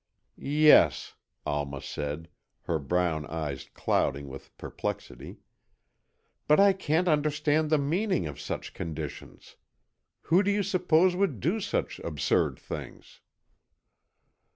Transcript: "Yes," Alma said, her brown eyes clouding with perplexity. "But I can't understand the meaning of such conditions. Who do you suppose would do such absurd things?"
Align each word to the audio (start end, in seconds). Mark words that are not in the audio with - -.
"Yes," 0.39 1.13
Alma 1.45 1.79
said, 1.79 2.27
her 2.63 2.79
brown 2.79 3.27
eyes 3.27 3.69
clouding 3.75 4.29
with 4.29 4.57
perplexity. 4.57 5.37
"But 6.47 6.59
I 6.59 6.73
can't 6.73 7.07
understand 7.07 7.69
the 7.69 7.77
meaning 7.77 8.25
of 8.25 8.39
such 8.41 8.73
conditions. 8.73 9.57
Who 10.21 10.41
do 10.41 10.49
you 10.49 10.63
suppose 10.63 11.15
would 11.15 11.39
do 11.39 11.59
such 11.59 11.99
absurd 11.99 12.57
things?" 12.57 13.21